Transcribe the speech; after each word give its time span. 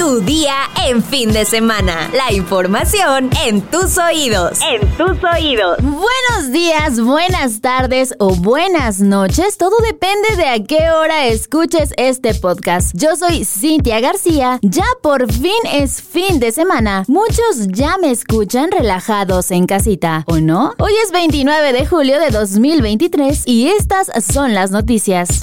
Tu 0.00 0.22
día 0.22 0.54
en 0.86 1.02
fin 1.02 1.30
de 1.30 1.44
semana. 1.44 2.10
La 2.14 2.32
información 2.32 3.28
en 3.44 3.60
tus 3.60 3.98
oídos. 3.98 4.58
En 4.62 4.80
tus 4.96 5.22
oídos. 5.22 5.76
Buenos 5.82 6.50
días, 6.50 6.98
buenas 6.98 7.60
tardes 7.60 8.14
o 8.18 8.34
buenas 8.34 9.00
noches. 9.02 9.58
Todo 9.58 9.76
depende 9.84 10.36
de 10.38 10.46
a 10.46 10.64
qué 10.64 10.90
hora 10.90 11.26
escuches 11.26 11.92
este 11.98 12.32
podcast. 12.32 12.92
Yo 12.94 13.14
soy 13.14 13.44
Cintia 13.44 14.00
García. 14.00 14.58
Ya 14.62 14.86
por 15.02 15.30
fin 15.30 15.52
es 15.70 16.00
fin 16.00 16.40
de 16.40 16.50
semana. 16.50 17.04
Muchos 17.06 17.66
ya 17.68 17.98
me 17.98 18.10
escuchan 18.10 18.70
relajados 18.70 19.50
en 19.50 19.66
casita, 19.66 20.24
¿o 20.28 20.38
no? 20.38 20.72
Hoy 20.78 20.94
es 21.04 21.12
29 21.12 21.74
de 21.74 21.86
julio 21.86 22.18
de 22.18 22.30
2023 22.30 23.42
y 23.44 23.68
estas 23.68 24.10
son 24.32 24.54
las 24.54 24.70
noticias. 24.70 25.42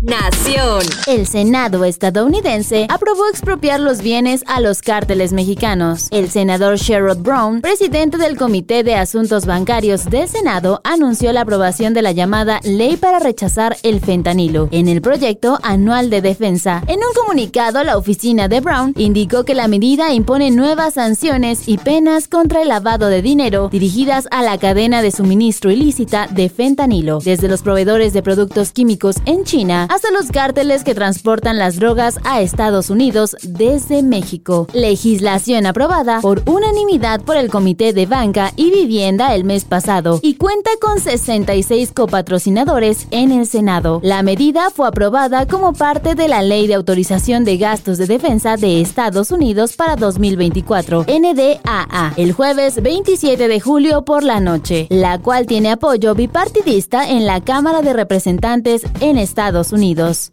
Nación. 0.00 0.82
El 1.06 1.26
Senado 1.26 1.84
estadounidense 1.84 2.86
aprobó 2.90 3.26
expropiar 3.28 3.80
los 3.80 4.02
bienes 4.02 4.44
a 4.46 4.60
los 4.60 4.82
cárteles 4.82 5.32
mexicanos. 5.32 6.08
El 6.10 6.30
senador 6.30 6.76
Sherrod 6.76 7.18
Brown, 7.18 7.60
presidente 7.60 8.18
del 8.18 8.36
Comité 8.36 8.82
de 8.82 8.94
Asuntos 8.94 9.46
Bancarios 9.46 10.04
del 10.06 10.28
Senado, 10.28 10.80
anunció 10.84 11.32
la 11.32 11.42
aprobación 11.42 11.94
de 11.94 12.02
la 12.02 12.12
llamada 12.12 12.60
Ley 12.64 12.96
para 12.96 13.18
rechazar 13.18 13.76
el 13.82 14.00
fentanilo 14.00 14.68
en 14.72 14.88
el 14.88 15.00
proyecto 15.00 15.58
anual 15.62 16.10
de 16.10 16.20
defensa. 16.20 16.82
En 16.86 16.98
un 16.98 17.14
comunicado, 17.14 17.82
la 17.84 17.96
oficina 17.96 18.48
de 18.48 18.60
Brown 18.60 18.94
indicó 18.96 19.44
que 19.44 19.54
la 19.54 19.68
medida 19.68 20.12
impone 20.12 20.50
nuevas 20.50 20.94
sanciones 20.94 21.68
y 21.68 21.78
penas 21.78 22.28
contra 22.28 22.62
el 22.62 22.68
lavado 22.68 23.08
de 23.08 23.22
dinero 23.22 23.68
dirigidas 23.70 24.28
a 24.30 24.42
la 24.42 24.58
cadena 24.58 25.02
de 25.02 25.10
suministro 25.10 25.70
ilícita 25.70 26.26
de 26.28 26.48
fentanilo, 26.48 27.20
desde 27.20 27.48
los 27.48 27.62
proveedores 27.62 28.12
de 28.12 28.22
productos 28.22 28.72
químicos 28.72 29.16
en 29.24 29.44
China 29.44 29.88
hasta 29.94 30.10
los 30.10 30.32
cárteles 30.32 30.82
que 30.82 30.92
transportan 30.92 31.56
las 31.56 31.76
drogas 31.76 32.18
a 32.24 32.40
Estados 32.40 32.90
Unidos 32.90 33.36
desde 33.42 34.02
México. 34.02 34.66
Legislación 34.72 35.66
aprobada 35.66 36.20
por 36.20 36.42
unanimidad 36.46 37.20
por 37.20 37.36
el 37.36 37.48
Comité 37.48 37.92
de 37.92 38.06
Banca 38.06 38.52
y 38.56 38.72
Vivienda 38.72 39.36
el 39.36 39.44
mes 39.44 39.64
pasado 39.64 40.18
y 40.20 40.34
cuenta 40.34 40.70
con 40.80 40.98
66 40.98 41.92
copatrocinadores 41.92 43.06
en 43.12 43.30
el 43.30 43.46
Senado. 43.46 44.00
La 44.02 44.24
medida 44.24 44.70
fue 44.70 44.88
aprobada 44.88 45.46
como 45.46 45.74
parte 45.74 46.16
de 46.16 46.26
la 46.26 46.42
Ley 46.42 46.66
de 46.66 46.74
Autorización 46.74 47.44
de 47.44 47.56
Gastos 47.56 47.96
de 47.96 48.06
Defensa 48.06 48.56
de 48.56 48.80
Estados 48.80 49.30
Unidos 49.30 49.76
para 49.76 49.94
2024, 49.94 51.06
NDAA, 51.06 52.14
el 52.16 52.32
jueves 52.32 52.82
27 52.82 53.46
de 53.46 53.60
julio 53.60 54.04
por 54.04 54.24
la 54.24 54.40
noche, 54.40 54.88
la 54.90 55.20
cual 55.20 55.46
tiene 55.46 55.70
apoyo 55.70 56.16
bipartidista 56.16 57.08
en 57.08 57.26
la 57.26 57.40
Cámara 57.40 57.80
de 57.80 57.92
Representantes 57.92 58.82
en 58.98 59.18
Estados 59.18 59.68
Unidos. 59.68 59.73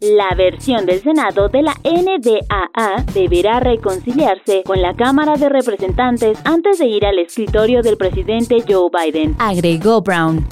La 0.00 0.36
versión 0.36 0.86
del 0.86 1.02
Senado 1.02 1.48
de 1.48 1.62
la 1.62 1.74
NDAA 1.82 3.04
deberá 3.12 3.58
reconciliarse 3.58 4.62
con 4.64 4.80
la 4.80 4.94
Cámara 4.94 5.34
de 5.34 5.48
Representantes 5.48 6.38
antes 6.44 6.78
de 6.78 6.86
ir 6.86 7.04
al 7.04 7.18
escritorio 7.18 7.82
del 7.82 7.96
presidente 7.96 8.62
Joe 8.68 8.88
Biden, 8.92 9.34
agregó 9.40 10.00
Brown. 10.00 10.46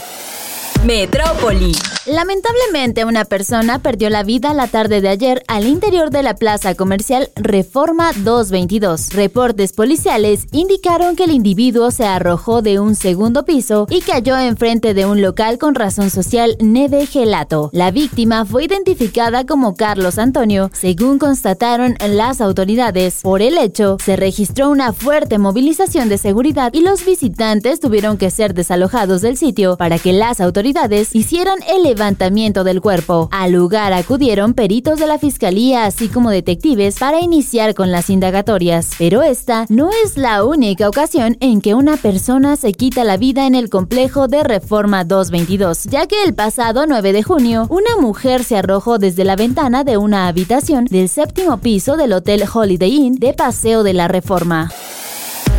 Metrópoli. 0.85 1.73
Lamentablemente, 2.07 3.05
una 3.05 3.27
persona 3.27 3.81
perdió 3.81 4.09
la 4.09 4.23
vida 4.23 4.55
la 4.55 4.67
tarde 4.67 5.03
de 5.03 5.11
ayer 5.11 5.43
al 5.47 5.67
interior 5.67 6.09
de 6.09 6.23
la 6.23 6.35
plaza 6.35 6.75
comercial 6.75 7.29
Reforma 7.37 8.13
222. 8.13 9.13
Reportes 9.13 9.75
policiales 9.75 10.47
indicaron 10.53 11.17
que 11.17 11.25
el 11.25 11.33
individuo 11.33 11.91
se 11.91 12.07
arrojó 12.07 12.63
de 12.63 12.81
un 12.81 12.95
segundo 12.95 13.45
piso 13.45 13.87
y 13.91 14.01
cayó 14.01 14.39
enfrente 14.39 14.95
de 14.95 15.05
un 15.05 15.21
local 15.21 15.59
con 15.59 15.75
razón 15.75 16.09
social 16.09 16.57
Neve 16.61 17.05
Gelato. 17.05 17.69
La 17.75 17.91
víctima 17.91 18.47
fue 18.47 18.65
identificada 18.65 19.45
como 19.45 19.75
Carlos 19.75 20.19
Antonio, 20.19 20.71
según 20.73 21.19
constataron 21.19 21.97
las 22.09 22.41
autoridades. 22.41 23.21
Por 23.23 23.43
el 23.43 23.59
hecho, 23.59 23.99
se 24.03 24.17
registró 24.17 24.71
una 24.71 24.95
fuerte 24.95 25.37
movilización 25.37 26.09
de 26.09 26.17
seguridad 26.17 26.73
y 26.73 26.81
los 26.81 27.05
visitantes 27.05 27.81
tuvieron 27.81 28.17
que 28.17 28.31
ser 28.31 28.55
desalojados 28.55 29.21
del 29.21 29.37
sitio 29.37 29.77
para 29.77 29.99
que 29.99 30.15
las 30.15 30.41
autoridades 30.41 30.70
hicieran 31.13 31.59
el 31.69 31.83
levantamiento 31.83 32.65
del 32.65 32.81
cuerpo. 32.81 33.29
Al 33.33 33.53
lugar 33.53 33.93
acudieron 33.93 34.55
peritos 34.55 34.99
de 34.99 35.07
la 35.07 35.19
fiscalía 35.19 35.85
así 35.85 36.09
como 36.09 36.31
detectives 36.31 36.99
para 36.99 37.21
iniciar 37.21 37.75
con 37.75 37.91
las 37.91 38.11
indagatorias. 38.11 38.91
Pero 38.99 39.23
esta 39.23 39.67
no 39.69 39.91
es 40.05 40.17
la 40.17 40.45
única 40.45 40.89
ocasión 40.89 41.37
en 41.41 41.61
que 41.61 41.75
una 41.75 41.97
persona 41.97 42.57
se 42.57 42.73
quita 42.73 43.05
la 43.05 43.17
vida 43.17 43.47
en 43.47 43.55
el 43.55 43.71
complejo 43.71 44.29
de 44.29 44.43
Reforma 44.43 45.05
222, 45.05 45.85
ya 45.85 46.07
que 46.07 46.23
el 46.25 46.35
pasado 46.35 46.87
9 46.87 47.13
de 47.13 47.23
junio, 47.23 47.67
una 47.69 47.97
mujer 48.01 48.45
se 48.45 48.57
arrojó 48.57 48.99
desde 48.99 49.25
la 49.25 49.37
ventana 49.37 49.85
de 49.85 49.97
una 49.97 50.29
habitación 50.29 50.85
del 50.85 51.09
séptimo 51.09 51.59
piso 51.59 51.97
del 51.97 52.13
Hotel 52.13 52.45
Holiday 52.53 52.95
Inn 52.95 53.15
de 53.17 53.35
Paseo 53.35 53.83
de 53.83 53.95
la 53.95 54.09
Reforma. 54.09 54.71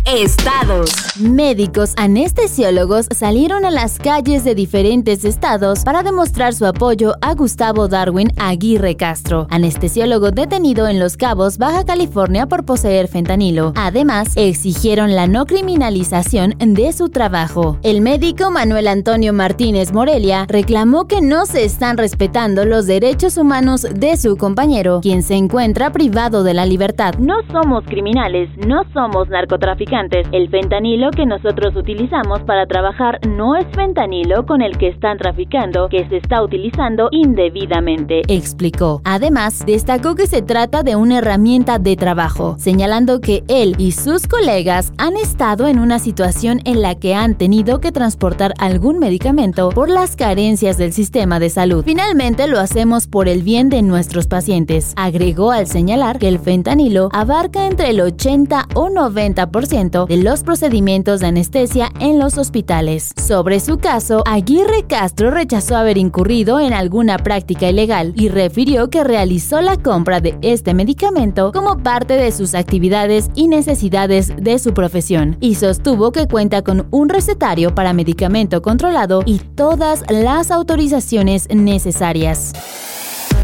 Estados. 0.04 0.90
Médicos 1.20 1.94
anestesiólogos 1.96 3.06
salieron 3.12 3.64
a 3.64 3.70
las 3.70 4.00
calles 4.00 4.42
de 4.42 4.56
diferentes 4.56 5.24
estados 5.24 5.84
para 5.84 6.02
demostrar 6.02 6.54
su 6.54 6.66
apoyo 6.66 7.14
a 7.20 7.34
Gustavo 7.34 7.86
Darwin 7.86 8.32
Aguirre 8.36 8.96
Castro, 8.96 9.46
anestesiólogo 9.48 10.32
detenido 10.32 10.88
en 10.88 10.98
Los 10.98 11.16
Cabos, 11.16 11.56
Baja 11.56 11.84
California 11.84 12.46
por 12.46 12.64
poseer 12.64 13.06
fentanilo. 13.06 13.72
Además, 13.76 14.32
exigieron 14.34 15.14
la 15.14 15.28
no 15.28 15.46
criminalización 15.46 16.56
de 16.58 16.92
su 16.92 17.08
trabajo. 17.08 17.78
El 17.82 18.00
médico 18.00 18.50
Manuel 18.50 18.88
Antonio 18.88 19.32
Martínez 19.32 19.92
Morelia 19.92 20.46
reclamó 20.48 21.06
que 21.06 21.20
no 21.20 21.46
se 21.46 21.64
están 21.64 21.96
respetando 21.96 22.64
los 22.64 22.86
derechos 22.86 23.36
humanos 23.36 23.86
de 23.94 24.16
su 24.16 24.36
compañero, 24.36 25.00
quien 25.00 25.22
se 25.22 25.34
encuentra 25.34 25.92
privado 25.92 26.42
de 26.42 26.54
la 26.54 26.66
libertad. 26.66 27.14
No 27.18 27.36
somos 27.52 27.84
criminales, 27.84 28.50
no 28.66 28.82
somos 28.92 29.28
narcotraficantes 29.28 29.91
el 29.92 30.48
fentanilo 30.48 31.10
que 31.10 31.26
nosotros 31.26 31.76
utilizamos 31.76 32.40
para 32.44 32.64
trabajar 32.64 33.20
no 33.28 33.56
es 33.56 33.66
fentanilo 33.74 34.46
con 34.46 34.62
el 34.62 34.78
que 34.78 34.88
están 34.88 35.18
traficando, 35.18 35.90
que 35.90 36.08
se 36.08 36.16
está 36.16 36.42
utilizando 36.42 37.08
indebidamente, 37.10 38.22
explicó. 38.26 39.02
Además, 39.04 39.66
destacó 39.66 40.14
que 40.14 40.26
se 40.26 40.40
trata 40.40 40.82
de 40.82 40.96
una 40.96 41.18
herramienta 41.18 41.78
de 41.78 41.96
trabajo, 41.96 42.56
señalando 42.58 43.20
que 43.20 43.44
él 43.48 43.74
y 43.76 43.92
sus 43.92 44.26
colegas 44.26 44.94
han 44.96 45.18
estado 45.18 45.68
en 45.68 45.78
una 45.78 45.98
situación 45.98 46.60
en 46.64 46.80
la 46.80 46.94
que 46.94 47.14
han 47.14 47.34
tenido 47.34 47.80
que 47.80 47.92
transportar 47.92 48.54
algún 48.58 48.98
medicamento 48.98 49.68
por 49.68 49.90
las 49.90 50.16
carencias 50.16 50.78
del 50.78 50.94
sistema 50.94 51.38
de 51.38 51.50
salud. 51.50 51.84
Finalmente 51.84 52.46
lo 52.46 52.60
hacemos 52.60 53.08
por 53.08 53.28
el 53.28 53.42
bien 53.42 53.68
de 53.68 53.82
nuestros 53.82 54.26
pacientes, 54.26 54.94
agregó 54.96 55.50
al 55.50 55.66
señalar 55.66 56.18
que 56.18 56.28
el 56.28 56.38
fentanilo 56.38 57.10
abarca 57.12 57.66
entre 57.66 57.90
el 57.90 58.00
80 58.00 58.68
o 58.74 58.88
90% 58.88 59.81
de 59.82 60.16
los 60.16 60.44
procedimientos 60.44 61.20
de 61.20 61.26
anestesia 61.26 61.90
en 61.98 62.18
los 62.18 62.38
hospitales. 62.38 63.12
Sobre 63.16 63.58
su 63.58 63.78
caso, 63.78 64.22
Aguirre 64.26 64.84
Castro 64.86 65.30
rechazó 65.32 65.76
haber 65.76 65.98
incurrido 65.98 66.60
en 66.60 66.72
alguna 66.72 67.18
práctica 67.18 67.68
ilegal 67.68 68.12
y 68.16 68.28
refirió 68.28 68.90
que 68.90 69.02
realizó 69.02 69.60
la 69.60 69.76
compra 69.76 70.20
de 70.20 70.38
este 70.40 70.72
medicamento 70.72 71.50
como 71.52 71.78
parte 71.78 72.14
de 72.14 72.30
sus 72.30 72.54
actividades 72.54 73.28
y 73.34 73.48
necesidades 73.48 74.32
de 74.36 74.58
su 74.60 74.72
profesión, 74.72 75.36
y 75.40 75.56
sostuvo 75.56 76.12
que 76.12 76.28
cuenta 76.28 76.62
con 76.62 76.86
un 76.90 77.08
recetario 77.08 77.74
para 77.74 77.92
medicamento 77.92 78.62
controlado 78.62 79.22
y 79.26 79.38
todas 79.38 80.04
las 80.08 80.50
autorizaciones 80.50 81.48
necesarias. 81.50 82.52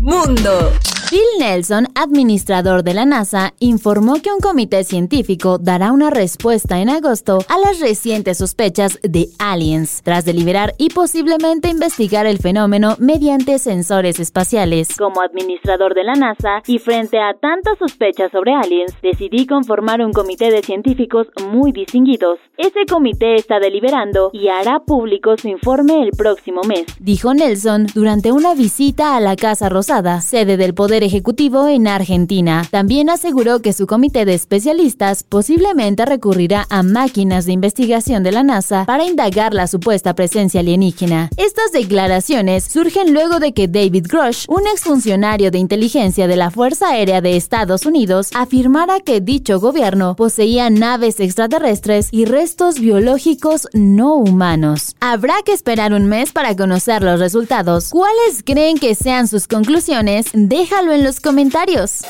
Mundo. 0.01 0.71
Bill 1.11 1.23
Nelson, 1.39 1.87
administrador 1.95 2.83
de 2.83 2.93
la 2.93 3.07
NASA, 3.07 3.55
informó 3.61 4.21
que 4.21 4.31
un 4.31 4.41
comité 4.41 4.85
científico 4.85 5.57
dará 5.57 5.91
una 5.91 6.11
respuesta 6.11 6.81
en 6.81 6.91
agosto 6.91 7.39
a 7.49 7.59
las 7.59 7.81
recientes 7.81 8.37
sospechas 8.37 8.99
de 9.03 9.29
aliens, 9.39 10.03
tras 10.05 10.27
deliberar 10.27 10.75
y 10.77 10.91
posiblemente 10.91 11.71
investigar 11.71 12.27
el 12.27 12.37
fenómeno 12.37 12.95
mediante 12.99 13.59
sensores 13.59 14.21
espaciales. 14.21 14.89
Como 14.99 15.23
administrador 15.23 15.95
de 15.95 16.05
la 16.05 16.13
NASA 16.13 16.63
y 16.67 16.79
frente 16.79 17.19
a 17.19 17.33
tantas 17.33 17.79
sospechas 17.79 18.31
sobre 18.31 18.53
aliens, 18.53 18.93
decidí 19.01 19.47
conformar 19.47 20.03
un 20.03 20.13
comité 20.13 20.51
de 20.51 20.63
científicos 20.63 21.29
muy 21.51 21.73
distinguidos. 21.73 22.39
Ese 22.59 22.85
comité 22.87 23.37
está 23.37 23.61
deliberando 23.61 24.29
y 24.35 24.49
hará 24.49 24.81
público 24.81 25.39
su 25.39 25.49
informe 25.49 26.03
el 26.03 26.11
próximo 26.11 26.61
mes, 26.69 26.85
dijo 27.01 27.33
Nelson 27.33 27.87
durante 27.95 28.31
una 28.31 28.55
visita 28.55 29.17
a 29.17 29.21
la 29.21 29.37
Casa 29.37 29.71
Rosada, 29.71 30.21
sede 30.21 30.59
del 30.59 30.75
Poder 30.75 30.98
Ejecutivo 31.03 31.69
en 31.69 31.87
Argentina. 31.87 32.67
También 32.71 33.11
aseguró 33.11 33.61
que 33.61 33.73
su 33.73 33.87
comité 33.87 34.25
de 34.25 34.35
especialistas 34.35 35.23
posiblemente 35.23 36.05
recurrirá 36.05 36.67
a 36.71 36.83
máquinas 36.83 37.47
de 37.47 37.53
investigación 37.53 38.23
de 38.23 38.33
la 38.33 38.43
NASA 38.43 38.85
para 38.85 39.05
indagar 39.05 39.55
la 39.55 39.67
supuesta 39.67 40.15
presencia 40.15 40.61
alienígena. 40.61 41.31
Estas 41.37 41.73
declaraciones 41.73 42.65
surgen 42.65 43.13
luego 43.13 43.39
de 43.39 43.53
que 43.53 43.69
David 43.69 44.07
Grush, 44.09 44.45
un 44.49 44.67
exfuncionario 44.73 45.51
de 45.51 45.59
inteligencia 45.59 46.27
de 46.27 46.37
la 46.37 46.51
Fuerza 46.51 46.91
Aérea 46.91 47.21
de 47.21 47.37
Estados 47.37 47.87
Unidos, 47.87 48.31
afirmara 48.35 49.01
que 49.01 49.21
dicho 49.21 49.61
gobierno 49.61 50.17
poseía 50.17 50.71
naves 50.71 51.21
extraterrestres 51.21 52.09
y 52.11 52.25
restos 52.25 52.79
biológicos 52.79 53.69
no 53.73 54.15
humanos. 54.15 54.97
Habrá 55.01 55.43
que 55.45 55.53
esperar 55.53 55.93
un 55.93 56.07
mes 56.07 56.33
para 56.33 56.57
conocer 56.57 57.03
los 57.03 57.21
resultados. 57.21 57.91
¿Cuáles 57.91 58.43
creen 58.45 58.79
que 58.79 58.95
sean 58.95 59.29
sus 59.29 59.47
conclusiones? 59.47 60.27
Déjalo 60.33 60.88
en 60.93 61.05
los 61.05 61.21
comentarios. 61.21 62.03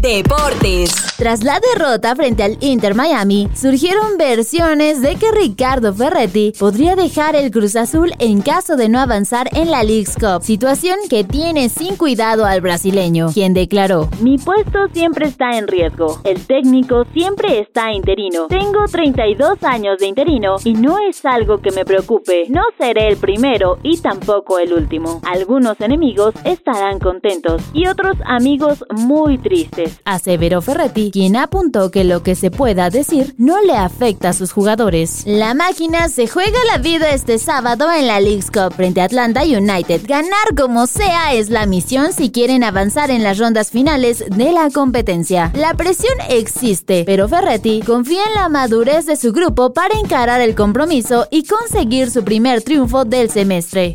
Deportes. 0.00 1.06
Tras 1.16 1.42
la 1.42 1.58
derrota 1.60 2.14
frente 2.14 2.42
al 2.42 2.58
Inter 2.60 2.94
Miami, 2.94 3.48
surgieron 3.54 4.18
versiones 4.18 5.00
de 5.00 5.16
que 5.16 5.32
Ricardo 5.32 5.94
Ferretti 5.94 6.52
podría 6.58 6.94
dejar 6.94 7.34
el 7.34 7.50
Cruz 7.50 7.74
Azul 7.74 8.12
en 8.18 8.42
caso 8.42 8.76
de 8.76 8.90
no 8.90 9.00
avanzar 9.00 9.48
en 9.54 9.70
la 9.70 9.82
League's 9.82 10.14
Cup, 10.16 10.42
situación 10.42 10.98
que 11.08 11.24
tiene 11.24 11.70
sin 11.70 11.96
cuidado 11.96 12.44
al 12.44 12.60
brasileño, 12.60 13.28
quien 13.32 13.54
declaró: 13.54 14.10
Mi 14.20 14.36
puesto 14.36 14.88
siempre 14.92 15.26
está 15.26 15.56
en 15.56 15.66
riesgo. 15.66 16.20
El 16.24 16.46
técnico 16.46 17.04
siempre 17.14 17.60
está 17.60 17.92
interino. 17.92 18.46
Tengo 18.48 18.84
32 18.90 19.62
años 19.62 19.98
de 19.98 20.06
interino 20.06 20.56
y 20.64 20.74
no 20.74 20.98
es 20.98 21.24
algo 21.24 21.58
que 21.58 21.72
me 21.72 21.84
preocupe. 21.84 22.44
No 22.50 22.62
seré 22.78 23.08
el 23.08 23.16
primero 23.16 23.78
y 23.82 23.98
tampoco 23.98 24.58
el 24.58 24.72
último. 24.74 25.20
Algunos 25.24 25.80
enemigos 25.80 26.34
estarán 26.44 26.98
contentos 26.98 27.62
y 27.72 27.86
otros 27.86 28.16
amigos 28.26 28.84
muy 28.90 29.38
tristes. 29.38 29.95
Aseveró 30.04 30.62
Ferretti, 30.62 31.10
quien 31.10 31.36
apuntó 31.36 31.90
que 31.90 32.04
lo 32.04 32.22
que 32.22 32.34
se 32.34 32.50
pueda 32.50 32.90
decir 32.90 33.34
no 33.38 33.60
le 33.62 33.76
afecta 33.76 34.30
a 34.30 34.32
sus 34.32 34.52
jugadores. 34.52 35.22
La 35.26 35.54
máquina 35.54 36.08
se 36.08 36.26
juega 36.26 36.58
la 36.70 36.78
vida 36.78 37.10
este 37.10 37.38
sábado 37.38 37.90
en 37.90 38.06
la 38.06 38.20
League's 38.20 38.50
Cup 38.50 38.74
frente 38.74 39.00
a 39.00 39.04
Atlanta 39.04 39.42
United. 39.42 40.02
Ganar 40.06 40.54
como 40.56 40.86
sea 40.86 41.34
es 41.34 41.50
la 41.50 41.66
misión 41.66 42.12
si 42.12 42.30
quieren 42.30 42.64
avanzar 42.64 43.10
en 43.10 43.22
las 43.22 43.38
rondas 43.38 43.70
finales 43.70 44.24
de 44.28 44.52
la 44.52 44.70
competencia. 44.70 45.52
La 45.54 45.74
presión 45.74 46.14
existe, 46.28 47.04
pero 47.04 47.28
Ferretti 47.28 47.80
confía 47.80 48.22
en 48.28 48.34
la 48.34 48.48
madurez 48.48 49.06
de 49.06 49.16
su 49.16 49.32
grupo 49.32 49.72
para 49.72 49.98
encarar 49.98 50.40
el 50.40 50.54
compromiso 50.54 51.26
y 51.30 51.44
conseguir 51.44 52.10
su 52.10 52.24
primer 52.24 52.62
triunfo 52.62 53.04
del 53.04 53.30
semestre. 53.30 53.94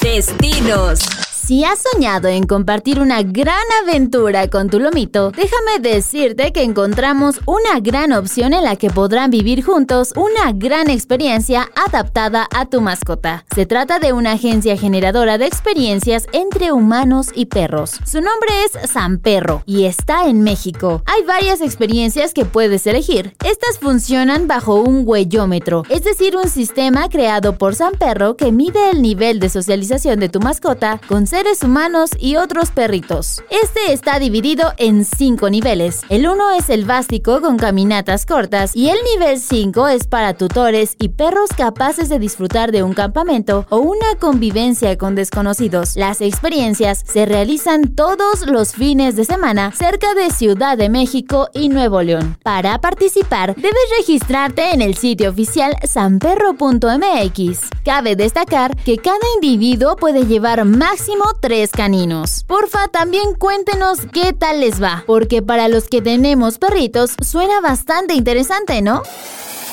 Destinos. 0.00 1.25
Si 1.46 1.62
has 1.62 1.78
soñado 1.92 2.26
en 2.26 2.42
compartir 2.42 2.98
una 2.98 3.22
gran 3.22 3.62
aventura 3.84 4.48
con 4.48 4.68
tu 4.68 4.80
lomito, 4.80 5.30
déjame 5.30 5.78
decirte 5.80 6.52
que 6.52 6.64
encontramos 6.64 7.40
una 7.46 7.78
gran 7.78 8.10
opción 8.10 8.52
en 8.52 8.64
la 8.64 8.74
que 8.74 8.90
podrán 8.90 9.30
vivir 9.30 9.62
juntos 9.62 10.12
una 10.16 10.50
gran 10.50 10.90
experiencia 10.90 11.68
adaptada 11.76 12.48
a 12.52 12.66
tu 12.66 12.80
mascota. 12.80 13.44
Se 13.54 13.64
trata 13.64 14.00
de 14.00 14.12
una 14.12 14.32
agencia 14.32 14.76
generadora 14.76 15.38
de 15.38 15.46
experiencias 15.46 16.26
entre 16.32 16.72
humanos 16.72 17.28
y 17.32 17.46
perros. 17.46 17.92
Su 18.04 18.20
nombre 18.20 18.48
es 18.64 18.90
San 18.90 19.18
Perro 19.18 19.62
y 19.66 19.84
está 19.84 20.26
en 20.26 20.42
México. 20.42 21.04
Hay 21.06 21.22
varias 21.22 21.60
experiencias 21.60 22.34
que 22.34 22.44
puedes 22.44 22.88
elegir. 22.88 23.36
Estas 23.44 23.78
funcionan 23.78 24.48
bajo 24.48 24.80
un 24.80 25.04
huellómetro, 25.06 25.84
es 25.90 26.02
decir, 26.02 26.36
un 26.36 26.48
sistema 26.48 27.08
creado 27.08 27.56
por 27.56 27.76
San 27.76 27.92
Perro 27.92 28.36
que 28.36 28.50
mide 28.50 28.90
el 28.90 29.00
nivel 29.00 29.38
de 29.38 29.48
socialización 29.48 30.18
de 30.18 30.28
tu 30.28 30.40
mascota 30.40 31.00
con 31.06 31.28
seres 31.36 31.62
humanos 31.62 32.12
y 32.18 32.36
otros 32.36 32.70
perritos. 32.70 33.42
Este 33.50 33.92
está 33.92 34.18
dividido 34.18 34.72
en 34.78 35.04
cinco 35.04 35.50
niveles. 35.50 36.00
El 36.08 36.26
1 36.26 36.52
es 36.52 36.70
el 36.70 36.86
básico 36.86 37.42
con 37.42 37.58
caminatas 37.58 38.24
cortas 38.24 38.74
y 38.74 38.88
el 38.88 38.96
nivel 39.12 39.38
5 39.38 39.86
es 39.88 40.06
para 40.06 40.32
tutores 40.32 40.96
y 40.98 41.10
perros 41.10 41.50
capaces 41.54 42.08
de 42.08 42.18
disfrutar 42.18 42.72
de 42.72 42.82
un 42.82 42.94
campamento 42.94 43.66
o 43.68 43.80
una 43.80 44.14
convivencia 44.18 44.96
con 44.96 45.14
desconocidos. 45.14 45.94
Las 45.96 46.22
experiencias 46.22 47.04
se 47.06 47.26
realizan 47.26 47.94
todos 47.94 48.46
los 48.46 48.72
fines 48.72 49.14
de 49.14 49.26
semana 49.26 49.72
cerca 49.72 50.14
de 50.14 50.30
Ciudad 50.30 50.78
de 50.78 50.88
México 50.88 51.50
y 51.52 51.68
Nuevo 51.68 52.00
León. 52.00 52.38
Para 52.42 52.80
participar, 52.80 53.54
debes 53.56 53.90
registrarte 53.98 54.70
en 54.72 54.80
el 54.80 54.96
sitio 54.96 55.28
oficial 55.28 55.76
sanperro.mx. 55.82 57.60
Cabe 57.84 58.16
destacar 58.16 58.74
que 58.74 58.96
cada 58.96 59.18
individuo 59.34 59.96
puede 59.96 60.24
llevar 60.24 60.64
máximo 60.64 61.25
tres 61.40 61.70
caninos. 61.70 62.44
Porfa, 62.46 62.88
también 62.88 63.34
cuéntenos 63.34 64.00
qué 64.12 64.32
tal 64.32 64.60
les 64.60 64.82
va, 64.82 65.04
porque 65.06 65.42
para 65.42 65.68
los 65.68 65.88
que 65.88 66.02
tenemos 66.02 66.58
perritos 66.58 67.12
suena 67.22 67.60
bastante 67.60 68.14
interesante, 68.14 68.82
¿no? 68.82 69.02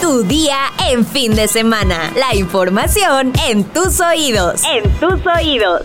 Tu 0.00 0.22
día 0.24 0.58
en 0.90 1.06
fin 1.06 1.34
de 1.34 1.46
semana. 1.46 2.12
La 2.16 2.34
información 2.34 3.32
en 3.48 3.64
tus 3.64 4.00
oídos. 4.00 4.62
En 4.64 4.90
tus 4.98 5.20
oídos. 5.26 5.82